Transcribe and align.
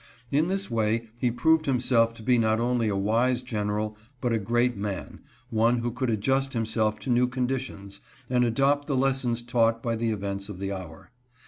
In 0.31 0.47
this 0.47 0.71
way 0.71 1.09
he 1.19 1.29
proved 1.29 1.67
himself 1.67 2.15
to 2.15 2.23
be 2.23 2.39
not 2.39 2.59
only 2.59 2.87
a 2.87 2.95
wise 2.95 3.43
general, 3.43 3.95
but 4.19 4.33
a 4.33 4.39
great 4.39 4.75
man— 4.75 5.19
one 5.51 5.77
who 5.77 5.91
could 5.91 6.09
adjust 6.09 6.53
himself 6.53 6.97
to 7.01 7.11
new 7.11 7.27
con 7.27 7.47
ditions, 7.47 7.99
and 8.27 8.43
adopt 8.43 8.87
the 8.87 8.97
lessons 8.97 9.43
taught 9.43 9.83
by 9.83 9.95
the 9.95 10.09
events 10.09 10.49
of 10.49 10.57
the 10.57 10.71
hour. 10.71 11.11